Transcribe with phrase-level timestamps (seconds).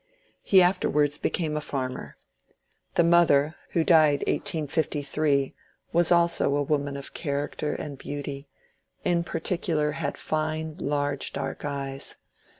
[0.41, 2.17] He afterwards became a farmer.
[2.95, 5.53] The mother, who died 1853,
[5.93, 8.49] was also a woman of character and beauty;
[9.03, 12.17] in particular had fine, large, dark eyes.